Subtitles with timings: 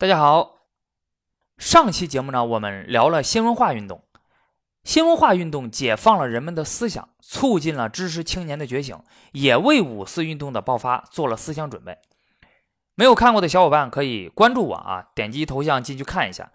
[0.00, 0.60] 大家好，
[1.56, 4.04] 上期节目呢，我们聊了新文化运动。
[4.84, 8.96] 新文化运动解放了人们的思想，促进了知识青年的觉醒，
[9.32, 11.98] 也为五四运动的爆发做了思想准备。
[12.94, 16.52] 没有看过的小伙伴可以关注我啊，点击头像进去看一下。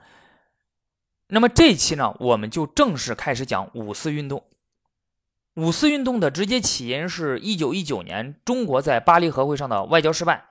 [1.27, 4.45] 那么这期呢，我们就正式开始讲五四运动。
[5.55, 10.45] 五四运动的直接起因是一九一九年中国在巴黎和会上的外交失败。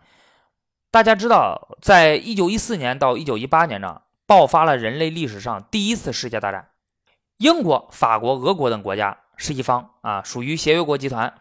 [0.93, 6.69] 大家知道，在一九一四年到一九一八年呢，爆发了人类历史上第一次世界大战。
[7.39, 11.33] 英国、法国、俄国等国家是一方啊，属于协约国集团；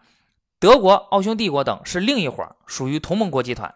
[0.57, 3.75] 德国、奥匈帝国等是另一伙，属于同盟国集团。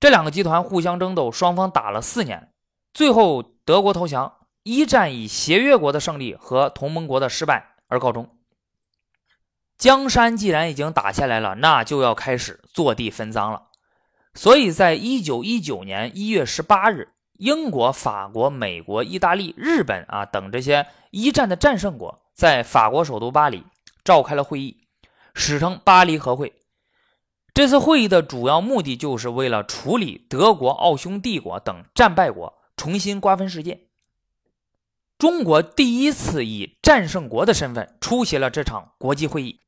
[0.00, 2.50] 这两个集团互相争斗，双方打了四年，
[2.94, 4.34] 最后德国投降。
[4.62, 8.34] 一战以协约国的胜利和同盟国的失败而告终。
[9.76, 13.67] 江山既然已经打下来了，那就要开始坐地分赃了。
[14.38, 23.64] 所以在一九一九年一月十八日，英国、法国、美国、意大利、日本啊等这些一战的战胜国，在法国首都巴黎
[24.04, 24.86] 召开了会议，
[25.34, 26.52] 史称巴黎和会。
[27.52, 33.88] 这次会议的主要目的，就是为了处理德国、奥匈帝国等战败国，重新瓜分世界。
[35.18, 39.58] 中国第一次以战胜国的身份出席了这场国际会议。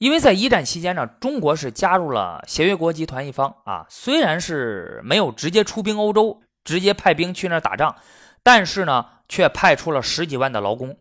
[0.00, 7.94] 因为在一战期间呢，中国是加入了协约国集团一方啊，虽然是没有直接出兵欧洲，直接派兵去那儿打仗，
[8.42, 10.96] 但是呢，却派出了十几万的劳工，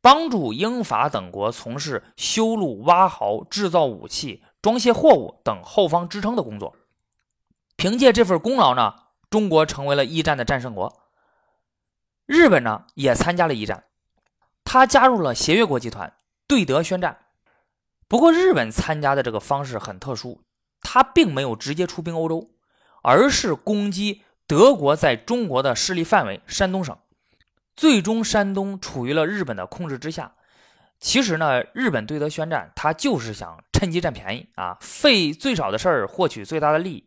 [0.00, 6.76] 帮助英法等国从事修路、挖壕、制造武器、装卸货物等后方支撑的工作。
[7.74, 8.94] 凭借这份功劳呢，
[9.28, 11.02] 中国成为了一战的战胜国。
[12.24, 13.82] 日本呢，也参加了一战，
[14.62, 16.14] 他加入了协约国集团，
[16.46, 17.18] 对德宣战。
[18.14, 20.40] 不过，日本参加的这个方式很特殊，
[20.82, 22.48] 他并没有直接出兵欧洲，
[23.02, 26.96] 而是攻击德国在中国的势力范围——山东省。
[27.74, 30.32] 最终，山东处于了日本的控制之下。
[31.00, 37.04] 其实呢，日本对德宣战，他就是想趁机占便宜啊，费最少的事儿获取最大的利益。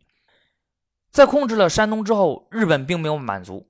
[1.10, 3.70] 在控制了山东之后，日本并没有满足，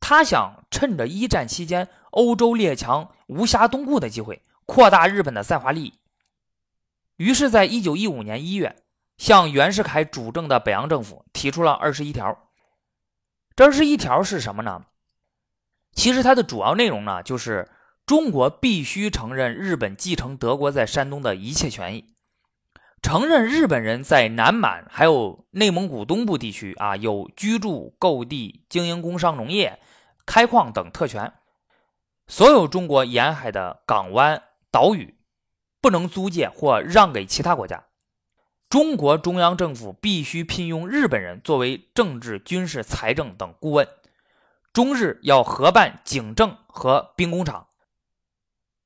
[0.00, 5.92] 他想趁着一战期间欧洲列强无暇东顾的机会，扩大日本的在华利益。
[7.22, 8.82] 于是，在一九一五年一月，
[9.16, 12.36] 向袁世凯主政的北洋政府提出了二十一条。
[13.54, 14.86] 这二十一条是什么呢？
[15.92, 17.70] 其实它的主要内容呢，就是
[18.04, 22.16] 中国必须承认日本继承德国在山东的一切权益，
[23.00, 29.78] 承认日本人在南满还有内蒙古东部地区啊有居住、购地、经营工商、农业、
[30.26, 31.32] 开矿等特权，
[32.26, 35.14] 所有中国沿海的港湾、岛屿。
[35.82, 37.84] 不能租借或让给其他国家。
[38.70, 43.86] 中国中央政府必须聘用日本人作为政治、军事、财政等顾问。
[44.72, 47.66] 中日要合办警政和兵工厂。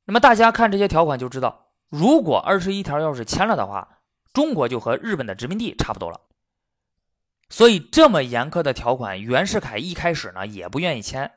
[0.07, 4.01] 那么大家看这些条款就知道，如果二十一条要是签了的话，
[4.33, 6.21] 中国就和日本的殖民地差不多了。
[7.49, 11.31] 所以这么严苛的条款，袁世凯一开始呢也不愿意签。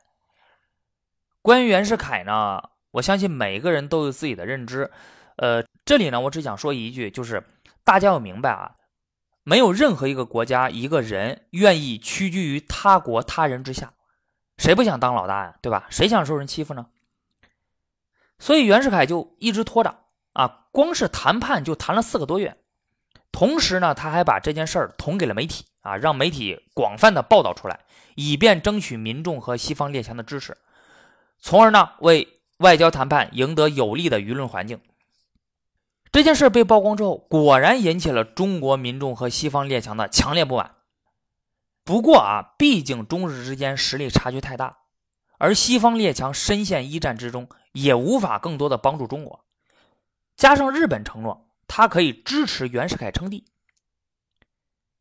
[1.40, 4.90] 关于袁世凯呢，我相信每个人都有自己的认知。
[5.40, 7.42] 呃，这里呢，我只想说一句，就是
[7.82, 8.76] 大家要明白啊，
[9.42, 13.94] 没有任何一个国家、一个人愿意屈居于他国他人之下，
[14.58, 15.86] 谁不想当老大呀，对吧？
[15.88, 16.88] 谁想受人欺负呢？
[18.38, 20.00] 所以袁世凯就一直拖着
[20.34, 22.58] 啊，光是谈判就谈了四个多月，
[23.32, 27.80] 同时呢，他还把这件事儿捅给了媒体啊，让媒体广泛的报道出来，
[28.14, 30.54] 以便争取民众和西方列强的支持，
[31.38, 32.28] 从而呢，为
[32.58, 34.78] 外交谈判赢得有利的舆论环境。
[36.12, 40.74] 这件事被曝光之后，果然引起了中国民众和西方列强的强烈不满。
[41.84, 44.78] 不过啊，毕竟中日之间实力差距太大，
[45.38, 49.44] 而西方列强深陷一战之中，也无法更多的帮助中国。
[50.36, 53.44] 加上日本承诺，他可以支持袁世凯称帝。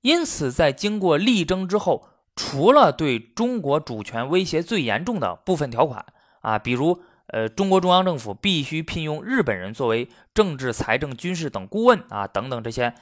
[0.01, 6.05] 因此，在经过力争之后，除了对中国主权威胁最严重的部分条款
[6.41, 7.01] 啊，比如。
[7.31, 12.93] 呃，中国中央政府必须聘用日本人作为政治、财政、军事等顾问啊，等等这些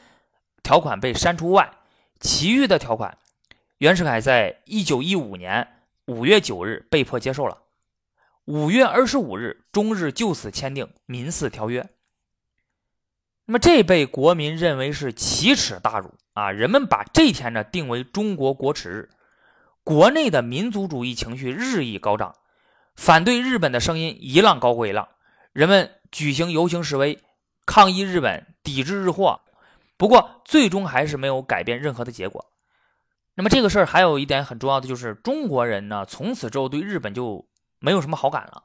[0.61, 1.71] 条款被删除外，
[2.19, 3.17] 其余的条款，
[3.77, 5.67] 袁世凯在一九一五年
[6.07, 7.59] 五月九日被迫接受了。
[8.45, 11.81] 五月二十五日，中日就此签订《民四条约》。
[13.45, 16.51] 那么这被国民认为是奇耻大辱啊！
[16.51, 19.09] 人们把这天呢定为中国国耻日，
[19.85, 22.35] 国内的民族主义情绪日益高涨。
[22.97, 25.07] 反对日本的声音一浪高过一浪，
[25.53, 27.17] 人们举行游行示威，
[27.65, 29.39] 抗议日本，抵制日货。
[29.95, 32.45] 不过，最终还是没有改变任何的结果。
[33.35, 37.47] 那么这个事儿还有一点很重要的就是，中国人呢从此之后对日本就
[37.79, 38.63] 没有什么好感了。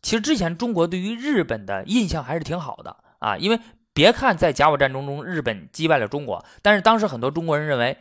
[0.00, 3.60] 其实之前中国对于日本的印象还是挺好的啊，因为
[3.92, 7.98] 别看在甲午战争中日本击败了中国，但是当时很多中国人认为，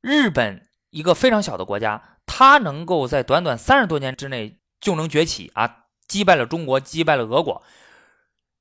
[0.00, 7.62] 日本一个非常小的国家，它能够在短短三十多年之内就能崛起啊，击败了中国，击败了俄国，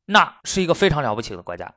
[0.06, 1.74] 那是一个非常了不起的国家，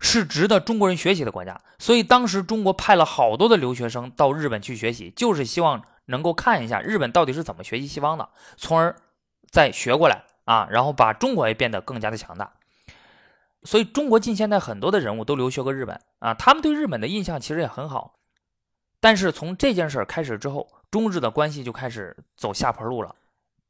[0.00, 1.60] 是值得中国人学习的国家。
[1.78, 8.96] 所以当时中国派了好多的留学生到日本去学习，就是希望能够看一下日本到底是怎么学习西方的，从而
[9.50, 10.24] 再学过来。
[10.46, 12.54] 啊，然后把中国也变得更加的强大，
[13.62, 18.18] 所以中国近现代很多的人物都留学过日本啊，他们对日本的印象其实也很好。
[18.98, 23.14] 但是从这件事开始之后，中日的关系就开始走下坡路了，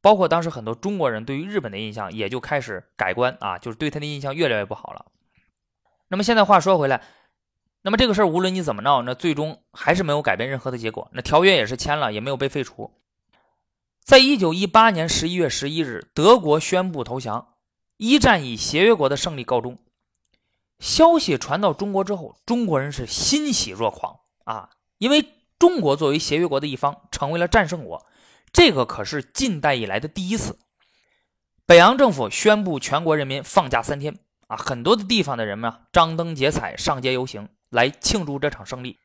[0.00, 5.06] 包括当时很多中国人对于日本的印象也就开始改观啊，就是对他的印象越来越不好了。
[6.08, 7.02] 那么现在话说回来，
[7.82, 12.90] 那么这个事儿无论你怎么闹，那最终还是没有改变任何的结果，那条约也是签了，也没有被废除。
[14.02, 17.54] 在一九一八年十一月十一日，德国宣布投降，
[17.96, 19.78] 一战以协约国的胜利告终。
[20.78, 24.70] 消息传到中国之后，中国人是欣喜若狂啊！
[24.96, 25.24] 因为
[25.58, 28.06] 中国作为协约国的一方，成为了战胜国，
[28.52, 30.58] 这个可是近代以来的第一次。
[31.66, 34.18] 北洋政府宣布全国人民放假三天
[34.48, 38.98] 啊，很多的地方的人们啊，张灯结彩，上街游行，来庆祝这场胜利。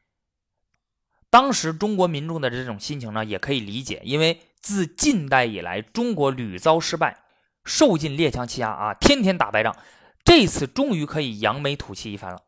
[1.29, 7.19] 当时中国民众的这种心情呢，也可以理解，因为自近代以来，中国屡遭失败，
[7.63, 9.75] 受尽列强欺压啊，天天打败仗，
[10.23, 12.41] 这次终于可以扬眉吐气一番了。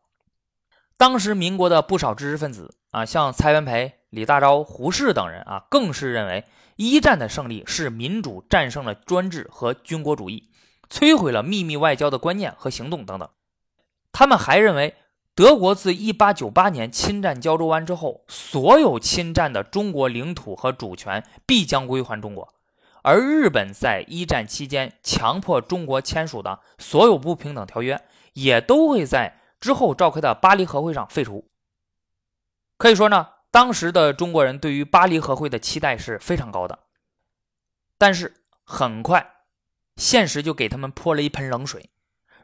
[0.98, 6.44] 当时民国的不少知识分子啊，像蔡元培、李大钊、胡适等人啊，更是认为
[6.76, 10.50] 一战的胜利是民主战胜了专制和军国主义，
[10.90, 13.26] 摧毁了秘密外交的观念和行动等等。
[14.12, 14.94] 他们还认为。
[15.34, 22.52] 德国自1898年侵占胶州湾之后，所有侵占的中国领土和主权必将归还中国，
[23.04, 28.02] 而日本在一战期间强迫中国签署的所有不平等条约，
[28.32, 31.50] 也都会在之后召开的巴黎和会上废除。
[32.76, 36.78] 可以说呢，当时的中国人对于巴黎和会的期待是非常高的，
[37.96, 39.34] 但是很快，
[39.96, 41.90] 现实就给他们泼了一盆冷水，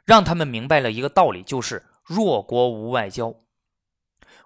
[0.04, 1.86] 让他们明白了一个道理，就是。
[2.06, 3.34] 弱国无外交，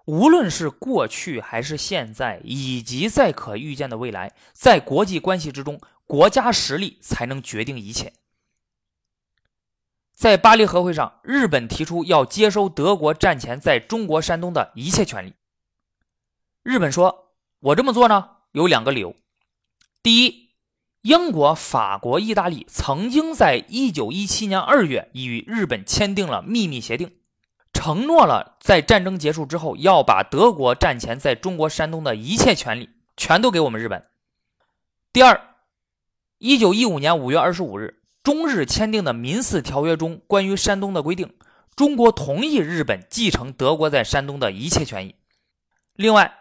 [0.05, 8.13] 无论是过去还是现在，以及在可预见的未来，在国际关系之中，国家实力才能决定一切。
[10.19, 15.33] 在巴黎和会上，日本提出要接收德国战前在中国山东的一切权利。
[16.65, 19.15] 日本说：“我这么做呢，有两个理由。
[20.03, 20.51] 第一，
[21.03, 27.13] 英国、法国、意大利曾经在一九一七年二月已与日本签订了秘密协定。”
[27.73, 34.05] 承诺了，在战争结束之后，要把德国战前在中国山东的一切权利全都给我们日本。
[35.13, 35.41] 第二，
[36.39, 37.98] 一九一五年五月二十五日，
[38.29, 41.33] 中日签订的《民四条约》中关于山东的规定，
[41.75, 45.15] 中国同意日本继承德国在山东的一切权益。
[45.95, 46.35] 另外，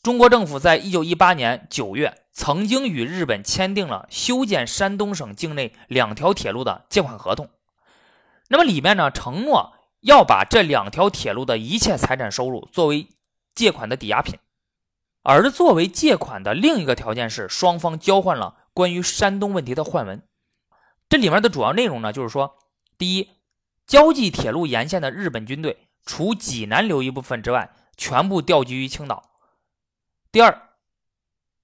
[0.00, 7.50] 中国政府在一九一八年九月曾经与日本签订了修建山东省境内两条铁路的借款合同。
[8.46, 9.72] 那么里面呢，承诺。
[10.02, 13.08] 要把这两条铁路的一切财产收入作为
[13.56, 14.38] 借款的抵押品，
[15.24, 20.22] 而作为借款的另一个条件是双方交换了关于山东问题的换文。
[21.14, 22.58] 这里面的主要内容呢，就是说，
[22.98, 23.30] 第一，
[23.86, 29.22] 交际铁路沿线的日本军队除济南留一部分之外，全部调集于青岛；
[30.32, 30.70] 第二，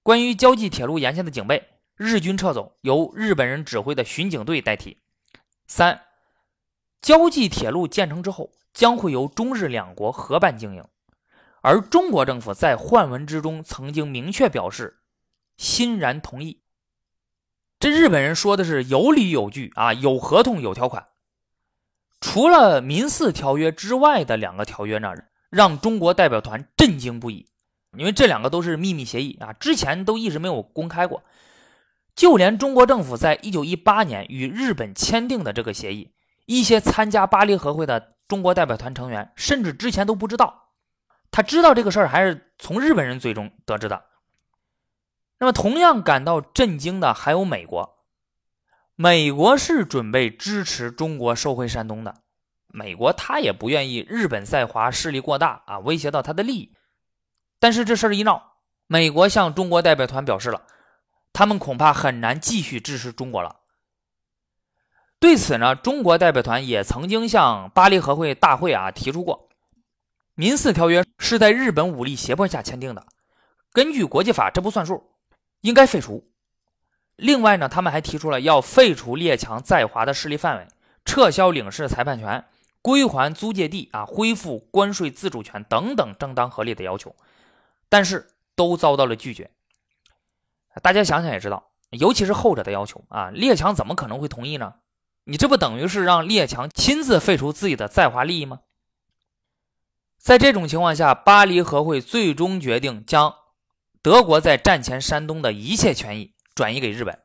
[0.03, 1.67] 关于交际铁路沿线的警备，
[1.97, 4.95] 日军撤走，由日本人指挥的巡警队代替；
[5.67, 6.01] 三。
[7.01, 10.85] 交际铁路建成之后，将会由中日两国合办经营，
[11.61, 15.01] 而中国政府在换文之中曾经明确表示
[15.57, 16.61] 欣然同意。
[17.81, 21.07] 这日本人说的是有理有据啊，有合同有条款。
[22.19, 25.11] 除了民四条约之外的两个条约呢，
[25.49, 27.47] 让中国代表团震惊不已，
[27.97, 31.23] 因为这两个都是秘密协议啊，之前都一直没有公开过。
[32.15, 36.11] 就连中国政府在一九一八年与日本签订的这个协议。
[36.45, 40.69] 一些参加巴黎和会的中国代表团成员，甚至之前都不知道。
[41.31, 44.03] 他知道这个事儿，还是从日本人嘴中得知的。
[45.41, 47.97] 那么，同样感到震惊的还有美国。
[48.95, 52.21] 美国是准备支持中国收回山东的。
[52.67, 56.75] 美国他也不愿意日本在华势力过大啊，威胁到他的利益。
[57.59, 60.61] 但是这事儿一闹，美国向中国代表团表示了，
[61.33, 63.61] 他们恐怕很难继续支持中国了。
[65.19, 69.49] 对此呢，中国代表团也曾经向巴黎和会大会啊提出过，
[70.35, 73.07] 《民四条约》是在日本武力胁迫下签订的，
[73.73, 75.10] 根据国际法，这不算数，
[75.61, 76.27] 应该废除。
[77.15, 80.67] 另外呢，他们还提出了要废除列强在华的势力范围，
[81.05, 82.45] 撤销领事裁判权，
[82.81, 87.15] 归还租界地啊，恢复关税自主权等等正当合理的要求，
[87.89, 89.51] 但是都遭到了拒绝。
[90.81, 94.75] 大家想想也知道，尤其是后者的要求啊，列强怎么可能会同意呢？
[95.25, 98.61] 你这不等于是让列强亲自废除自己的在华利益吗？
[100.17, 103.35] 在这种情况下，巴黎和会最终决定将
[104.03, 107.19] 德国在战前山东的一切权益转移给日本。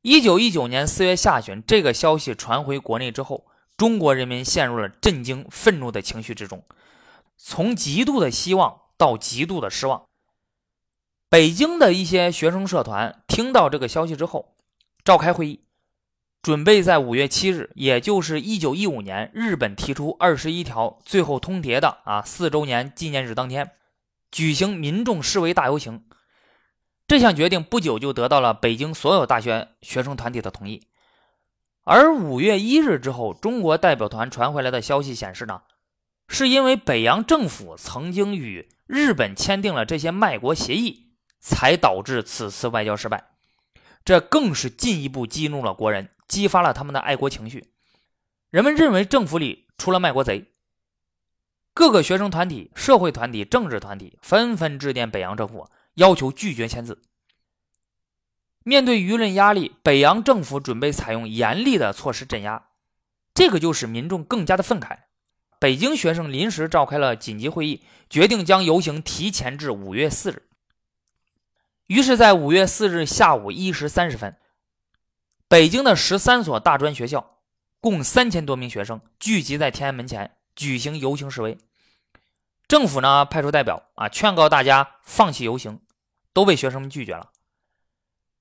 [0.00, 3.46] 一九一九年四月下旬，这个消息传回国内之后，
[3.76, 6.64] 中国人民陷入了震惊、愤怒的情绪之中，
[7.36, 10.06] 从极度的希望到极度的失望。
[11.28, 14.54] 北京的一些学生社团听到这个消息之后，
[15.04, 15.64] 召开会议。
[16.40, 23.72] 准备在五月七日，也就是一九一五年日本提出二十一条最后通牒的啊四周年纪念日当天，
[24.30, 26.04] 举行民众示威大游行。
[27.06, 30.86] 这项决定不久就得到了北京所有大学学生团体的同意。
[31.84, 35.62] 而五月一日之后，中国代表团传回来的消息显示呢，
[36.28, 41.08] 是因为北洋政府曾经与日本签订了这些卖国协议，
[41.40, 43.30] 才导致此次外交失败。
[44.04, 46.10] 这更是进一步激怒了国人。
[46.28, 47.72] 激发了他们的爱国情绪，
[48.50, 50.52] 人们认为政府里出了卖国贼。
[51.72, 57.00] 各个学生团体、社会团体、政治团体纷纷致电北洋政府，要求拒绝签字。
[58.62, 62.68] 面对舆论压力，北洋政府准备采用严厉的措施镇压，
[63.32, 64.98] 这个就使民众更加的愤慨。
[65.58, 70.42] 北京学生临时召开了紧急会议，决定将游行提前至五月四日。
[71.86, 74.36] 于是，在五月四日下午一时三十分。
[75.48, 77.38] 北京的十三所大专学校，
[77.80, 81.58] 共三千多名学生聚集在天安门前举行游行示威。
[82.68, 85.80] 政府呢派出代表啊，劝告大家放弃游行，
[86.32, 87.30] 都被学生们拒绝了。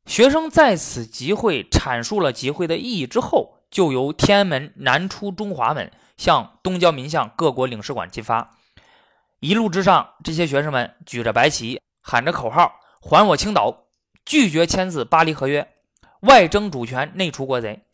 [0.06, 8.56] 学生在此集会阐述了集会的意义之后，就由天安门南出中华门，向东交民巷各国领事馆进发。
[9.40, 13.86] 一路之上，这些学生们举着白旗，喊着口号：“还我青岛！”
[14.26, 15.62] 拒绝签字《巴黎合约》。
[16.28, 17.86] 外争主权、内除国贼，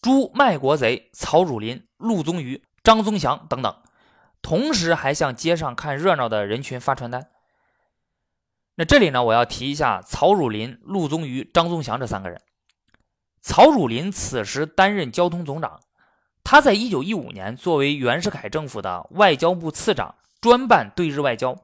[0.00, 3.74] 诛卖国贼曹汝霖、陆宗舆、张宗祥等等，
[4.42, 7.28] 同时还向街上看热闹的人群发传单。
[8.76, 12.40] 那这里呢，我要提一下曹汝霖、陆宗舆、张宗祥这三个人。
[13.40, 15.80] 曹汝霖此时担任交通总长，
[16.42, 21.56] 他在一九一五年作为袁世凯政府的外交部次长，专办对日外交，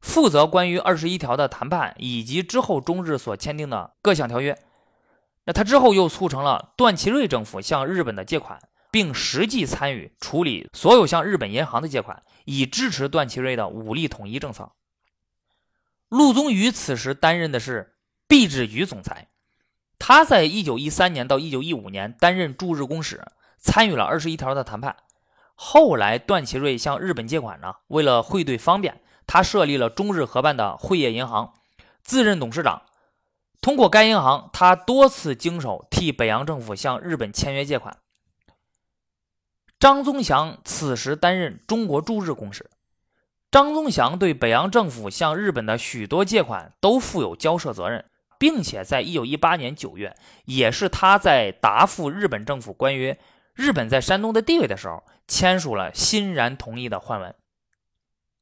[0.00, 4.58] 负责关于二十一条的谈判以及之后中日所签订的各项条约。
[5.44, 14.72] 那他之后又促成了段祺瑞政府向日本的借款，并实际参与处理所有向日本银行的借款，以支持段祺瑞的武力统一政策。
[16.08, 19.28] 陆宗舆此时担任的是币制局总裁，
[19.98, 23.22] 他在一九一三年到一九一五年担任驻日公使，
[23.58, 24.96] 参与了二十一条的谈判。
[25.54, 31.52] 后来段祺瑞向日本借款呢，为了汇兑方便，他设立了中日合办的汇业银行，
[32.02, 32.82] 自任董事长。
[33.60, 37.98] 通过该银行，他多次经手替北洋政府向日本签约借款。
[39.78, 42.68] 张宗祥此时担任中国驻日公使。
[43.50, 48.04] 张宗祥对北洋政府向日本的许多借款都负有交涉责任，
[48.38, 53.16] 并且在一九一八年九月，也是他在答复日本政府关于
[53.54, 57.34] 日本在山东的地位的时候，签署了欣然同意的换文。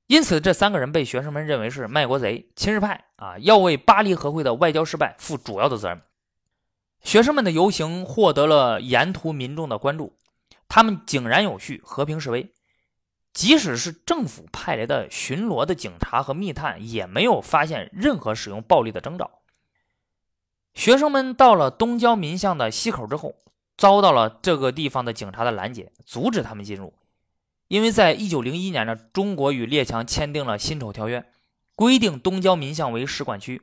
[0.09, 6.01] 因此，这三个人被学生们认为是卖国贼、亲日派啊，要为巴黎和会的外交失败负主要的责任。
[7.03, 10.17] 学生们的游行获得了沿途民众的关注，
[10.69, 12.53] 他们井然有序、和平示威。
[13.33, 19.31] 即使是政府派来的巡逻的警察和密探，也没有发现任何使用暴力的征兆。
[20.73, 23.35] 学生们到了东交民巷的西口之后，
[23.77, 26.95] 遭到了这个地方的警察的拦截，阻止他们进入。
[27.69, 31.21] 因为在一九零一年呢，中国与列强签订了《辛丑条约》，
[31.75, 33.61] 规定东交民巷为使馆区，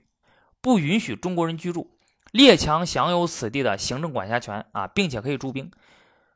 [0.61, 1.97] 不允许中国人居住，
[2.31, 5.71] 列强享有此地的行政管辖权啊，并且可以驻兵，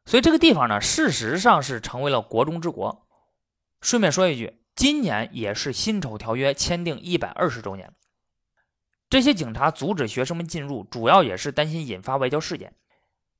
[0.07, 3.05] 所以这个地方呢，事实上是成为了国中之国。
[3.81, 7.93] 顺便说一句，今年也是《辛丑条约》签订一百二十周年。
[9.07, 12.73] 这些警察阻止学生们进入，主要也是担心引发外交事件。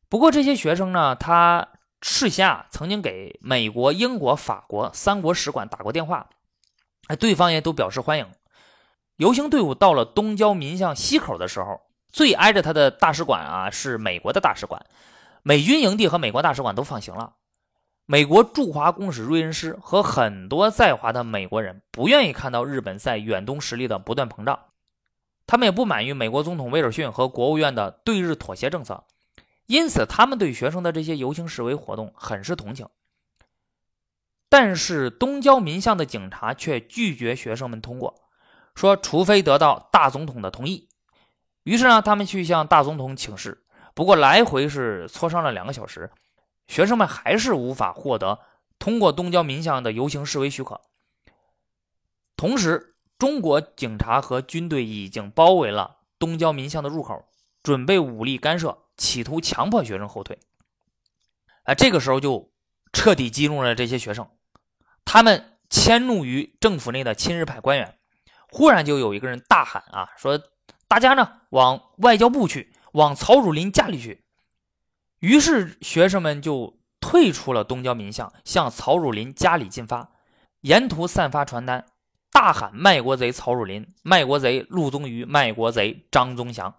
[0.08, 1.70] 不过这些学生呢，他。
[2.00, 6.30] 事先啊，曾经给美国、英国、法国三国使馆打过电话，
[7.08, 8.28] 哎，对方也都表示欢迎。
[9.16, 11.82] 游行队伍到了东交民巷西口的时候，
[12.12, 14.80] 最挨着他的大使馆啊是美国的大使馆，
[15.44, 17.36] 美军营地和美国大使馆都放行了。
[18.06, 24.58] 美国驻华公使瑞恩斯和很多在华的美国人不愿意看到日本在远东实力的不断膨胀，
[25.46, 29.04] 他们也不满于美国总统威尔逊和国务院的对日妥协政策，
[29.66, 32.88] 因此他们对学生的这些游行示威活动很是同情。
[34.48, 38.16] 但是东交民巷的警察却拒绝学生们通过，
[38.74, 40.88] 说除非得到大总统的同意。
[41.64, 43.66] 于是呢，他们去向大总统请示，
[43.98, 46.12] 不过来回是磋商了两个小时。
[46.68, 48.38] 学生们还是无法获得
[48.78, 50.80] 通过东郊民巷的游行示威许可。
[52.36, 57.26] 同时，中国警察和军队已经包围了东郊民巷的入口，
[57.64, 60.38] 准备武力干涉，企图强迫学生后退。
[61.64, 62.52] 啊，这个时候就
[62.94, 64.30] 彻底激怒了这些学生，
[65.06, 67.98] 他们迁怒于政府内的亲日派官员。
[68.52, 70.40] 忽然就有一个人大喊：“啊，说
[70.88, 74.24] 大家呢往外交部去，往曹汝霖家里去。”
[75.20, 80.12] 于是学生们就退出了东郊民巷，向曹汝霖家里进发，
[80.62, 81.86] 沿途散发传单，
[82.32, 86.76] 大喊“卖国贼曹汝霖，卖国贼陆宗舆，卖国贼张宗祥”。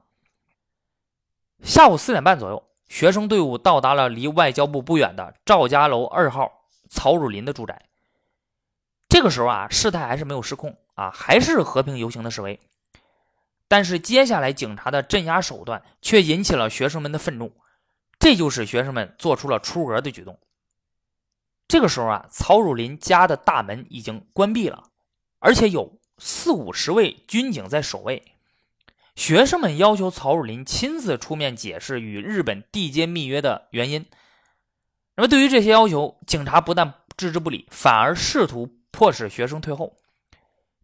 [1.62, 6.48] 下午四点半左右，学生队伍到达了离外交部不远的赵家楼二号
[6.88, 7.86] 曹汝霖的住宅。
[9.08, 12.60] 这个时候啊，事态还是没有失控啊，还是和平游行的示威。
[13.68, 17.52] 但是接下来警察的镇压手段却引起了学生们的愤怒。
[18.18, 20.40] 这就使学生们做出了出格的举动。
[21.68, 24.84] 这个时候啊，曹汝霖家的大门已经关闭了，
[25.38, 28.34] 而且有四五十位军警在守卫。
[29.14, 34.06] 学生们要求曹汝霖亲自出面解释与日本缔结密约的原因。
[35.14, 39.96] 那么，对于这些要求，警察不但置之不理，反而试图迫使学生退后。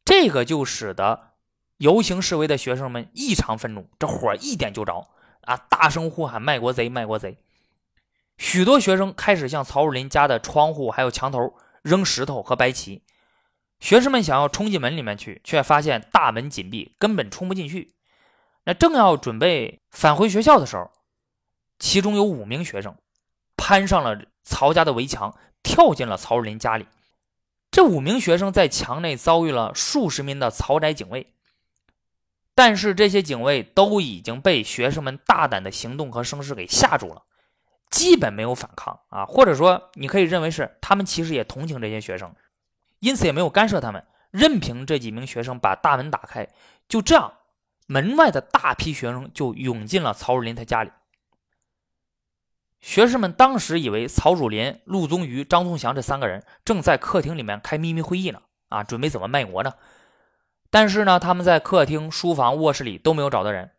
[0.05, 1.34] 这个就使得
[1.79, 5.09] 游行示威的学生们异常愤怒，这火一点就着。
[5.47, 5.59] 啊！
[5.69, 7.37] 大声呼喊“卖国贼，卖国贼！”
[8.39, 13.03] 许多学生开始向曹汝霖家的窗户还有墙头扔石头和白旗。
[13.79, 17.93] 学生们想要冲进门里面去，却发现大门紧闭，根本冲不进去。
[18.65, 20.91] 那正要准备返回学校的时候，
[21.79, 22.97] 其中有五名学生
[23.59, 26.87] 攀上了曹家的围墙，跳进了曹汝霖家里。
[27.71, 31.34] 这五名学生在墙内遭遇了数十名的曹宅警卫。
[32.55, 37.23] 但是这些警卫都已经被学生们大胆的行动和声势给吓住了，
[37.91, 42.35] 基本没有反抗啊，或者说你可以认为是他们其实也同情这些学生，
[43.01, 46.49] 因此也没有干涉他们，任凭这几名学生把大门打开。
[46.89, 47.33] 就这样，
[47.87, 50.91] 门外的大批学生就涌进了曹汝霖他家里。
[52.81, 59.73] 学生们当时以为曹汝霖、陆宗舆、张宗祥这三个人正在客厅里面开秘密会议呢，啊，准备怎么卖国呢？
[60.75, 63.71] 但是呢，他们在客厅、书房、卧室里都没有找到人，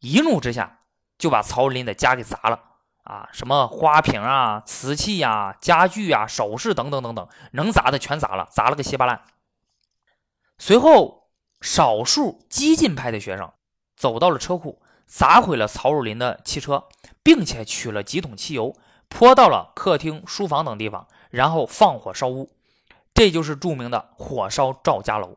[0.00, 0.78] 一怒之下
[1.18, 2.58] 就把曹林的家给砸了
[3.02, 3.28] 啊！
[3.32, 9.20] 什么花瓶啊、瓷器呀、家具啊、首饰等等等等，能砸的全砸了，砸了个稀巴烂。
[10.56, 11.28] 随后，
[11.60, 13.52] 少数激进派的学生
[13.94, 16.84] 走到了车库，砸毁了曹汝霖的汽车，
[17.22, 18.74] 并且取了几桶汽油
[19.10, 22.50] 泼到了客厅、书房等地方，然后放火烧屋。
[23.12, 25.36] 这就是著名的火烧赵家楼。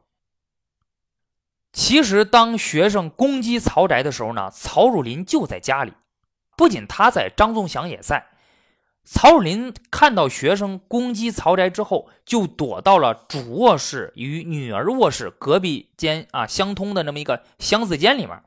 [1.75, 5.91] 其实，当学生攻击曹宅的时候呢，曹汝霖就在家里。
[6.55, 8.27] 不仅他在，张宗祥也在。
[9.03, 18.41] 曹汝霖看到学生攻击曹宅之后，就躲到了主卧室与女儿卧室隔壁间啊相通的那么一个箱子间里面。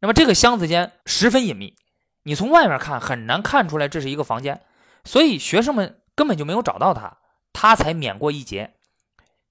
[0.00, 1.76] 那么这个箱子间十分隐秘，
[2.24, 4.62] 你从外面看很难看出来这是一个房间，
[5.04, 7.18] 所以学生们根本就没有找到他，
[7.52, 8.72] 他才免过一劫。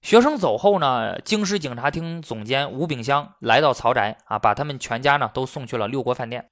[0.06, 6.52] 学生走后呢，京师警察厅总监吴炳湘来到曹宅啊，把他们全家呢都送去了六国饭店。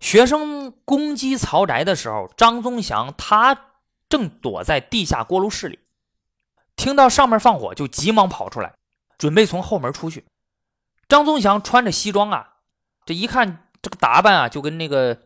[0.00, 3.56] 学生攻击曹宅的时候，张宗祥他
[4.08, 5.78] 正躲在地下锅炉室里，
[6.74, 8.74] 听到上面放火，就急忙跑出来，
[9.16, 10.24] 准备从后门出去。
[11.06, 12.54] 张宗祥穿着西装啊，
[13.06, 15.16] 这一看这个打扮啊，就跟那个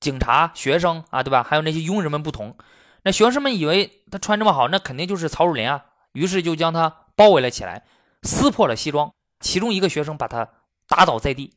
[0.00, 1.42] 警察、学生啊，对吧？
[1.42, 2.56] 还有那些佣人们不同。
[3.02, 5.84] 那学生们以为他穿这么好，那肯定就是曹汝霖啊。
[6.14, 7.84] 于是就将他包围了起来，
[8.22, 9.12] 撕破了西装。
[9.40, 10.48] 其中一个学生把他
[10.88, 11.52] 打倒在地。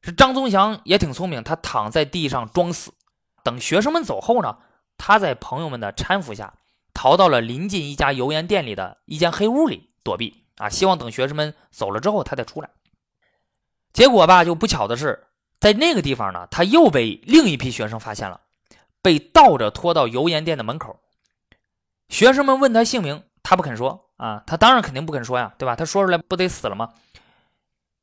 [0.00, 2.94] 是张宗祥也挺聪明，他躺在地上装死。
[3.42, 4.58] 等学生们走后呢，
[4.96, 6.54] 他在朋友们的搀扶下，
[6.94, 10.44] 逃到了临近一家油盐店里的一间黑屋里躲避。
[10.56, 12.70] 啊，希望等学生们走了之后，他再出来。
[13.92, 15.26] 结果吧，就不巧的是，
[15.60, 18.40] 在那个地方呢，他又被另一批学生发现了，
[19.02, 21.00] 被倒着拖到油盐店的门口。
[22.08, 25.76] 学生们问他姓名，他不肯说啊，他当然肯定不肯说呀，对吧？
[25.76, 26.94] 他说出来不得死了吗？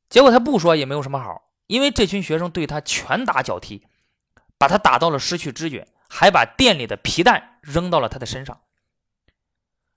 [0.08, 3.86] 结果他不说也没有什么好，因为这群学生对他拳打脚踢，
[4.56, 8.60] 把他打到了失去知觉还把店里的皮蛋扔到了他的身上。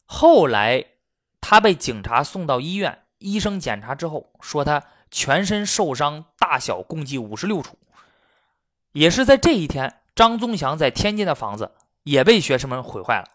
[0.06, 0.84] 后来，
[1.40, 7.78] 他被警察送到医院，医生检查之后说他全身受伤，大小共计五十六处。
[8.92, 13.28] 也是在这一天，张宗祥在天津的房子也被学生们毁坏了。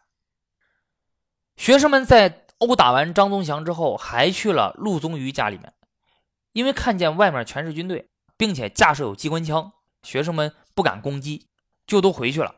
[1.56, 5.72] 学生们在殴打完张宗祥之后，还去了陆宗舆家里面，
[6.52, 11.48] 因为看见外面全是军队，并且架设有机关枪，学生们不敢攻击，
[11.86, 12.54] 就都回去了。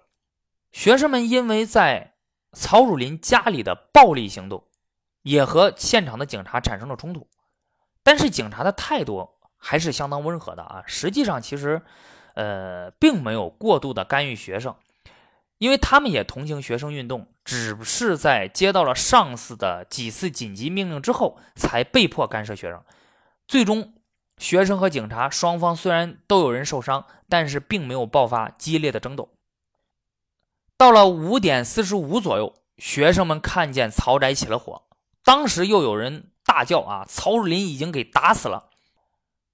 [0.72, 2.14] 学生们因为在
[2.52, 4.64] 曹汝霖家里的暴力行动，
[5.22, 7.28] 也和现场的警察产生了冲突，
[8.02, 10.82] 但是警察的态度还是相当温和的啊。
[10.86, 11.82] 实际上，其实，
[12.34, 14.74] 呃，并没有过度的干预学生，
[15.58, 22.82] 因为他们也同情学生运动，只是在接到了上司的几次紧急命令之后，才被迫干涉学生。
[23.48, 23.94] 最终，
[24.38, 29.30] 学生和警察双方虽然都有人受伤，但是并没有爆发激烈的争斗。
[30.76, 34.82] 到了五点四十五左右，学生们看见曹宅起了火，
[35.24, 38.68] 当时又有人大叫：“啊，曹汝霖已经给打死了！”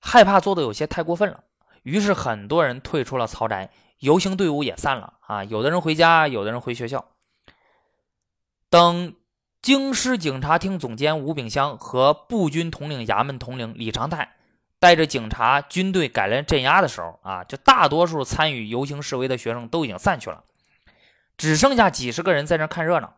[0.01, 1.45] 害怕做的有些太过分了，
[1.85, 3.71] 于是很多人退出了曹宅，
[4.03, 5.15] 游行队伍也散了。
[5.21, 7.05] 啊，有的人回家，有的人回学校。
[8.69, 9.15] 等
[9.61, 14.35] 京师警察厅总监吴炳湘和步军统领衙门统领李长泰
[14.81, 20.43] 带着警察军队赶来镇压的时候，啊，就大多数参与游行示威的学生都已经散去了。
[21.37, 23.15] 只剩下几十个人在那看热闹。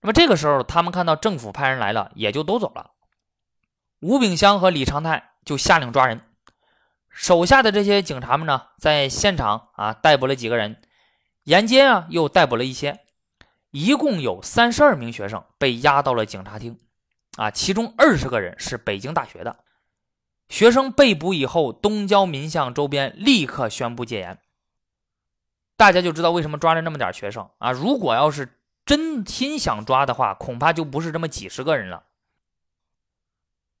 [0.00, 2.92] 那么这个时候，他们看到政府派人来了，也就都走了。
[4.00, 6.22] 吴炳湘和李长泰就下令抓人，
[7.12, 10.80] 手下的这些警察们呢，在现场啊逮捕了几个人，
[11.44, 13.00] 沿街啊又逮捕了一些，
[13.70, 16.78] 一共有三十二名学生被押到了警察厅，
[17.36, 19.58] 啊，其中二十个人是北京大学的
[20.48, 20.90] 学生。
[20.90, 24.38] 被捕以后，东郊民巷周边立刻宣布戒严。
[25.76, 27.72] 大家就知道为什么抓了那么点学生啊！
[27.72, 32.04] 如果要是真心想抓的话，恐怕就不是这么几十个人了。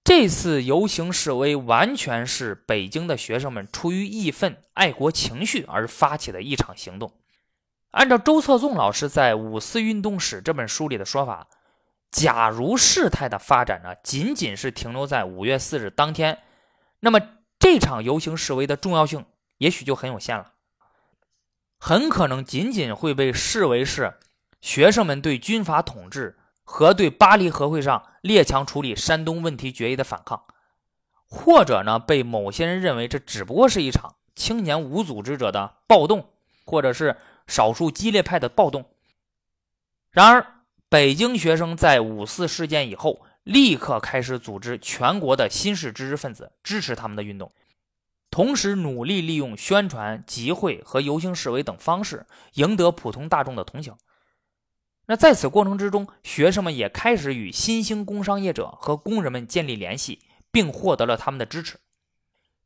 [0.04, 7.12] 这次游行示威完全是北京的学生们出于义愤、爱国情绪而发起的一场行动。
[7.92, 11.46] 按照周策纵老师在《五四运动史》这本书里的说法，
[12.10, 16.42] 假如事态的发展呢，仅仅是停留在五月四日当天，
[17.00, 17.20] 那么
[17.58, 19.24] 这场游行示威的重要性
[19.58, 20.52] 也许就很有限了。
[21.78, 24.14] 很可能仅仅会被视为是
[24.60, 30.44] 学生们对军阀统治和对巴黎和会上列强处理山东问题决议的反抗，
[31.26, 36.30] 或者呢被某些人认为这只不过是一场青年无组织者的暴动，
[36.64, 38.86] 或者是少数激烈派的暴动。
[40.10, 40.46] 然而，
[40.88, 47.50] 北京学生在五四事件以后，立刻开始组织全国的新式知识分子支持他们的运动。
[48.30, 53.94] 同时努力利用宣传、集会和游行示威等方式赢得普通大众的同情。
[55.12, 60.20] 那在此过程之中，学生们也开始与新兴工商业者和工人们建立联系，
[60.50, 61.76] 并获得了他们的支持。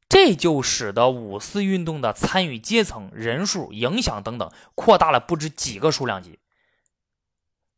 [0.08, 6.38] 这就使得五四运动的参与阶层、人数、影响等等扩大了不止几个数量级。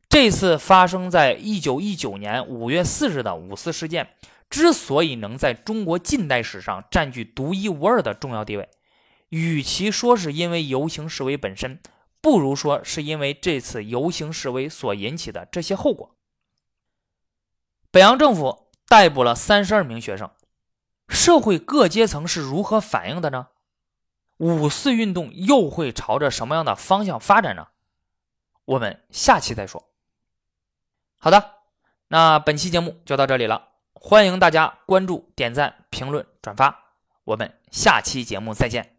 [0.07, 4.09] 这次发生在一九一九年五月四日的五四事件。
[4.51, 8.69] 之所以能在中国近代史上占据独一无二的重要地位，
[9.29, 11.79] 与其说是因为游行示威本身，
[12.21, 16.15] 不如说是因为这次游行示威所引起的这些后果。
[17.91, 20.29] 北洋政府逮捕了三十二名学生，
[21.07, 23.47] 社会各阶层是如何反应的呢？
[24.37, 27.67] 五四运动又会朝着什么样的方向发展呢？
[28.65, 29.89] 我们下期再说。
[31.17, 31.55] 好的，
[32.07, 33.69] 那本期节目就到这里了。
[33.93, 36.93] 欢迎大家关注、点赞、评论、转发，
[37.25, 38.98] 我们下期节目再见。